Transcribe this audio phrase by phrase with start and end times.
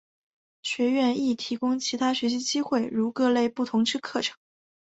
[0.63, 4.35] 学院亦提供其他学习机会如各类不同之课程。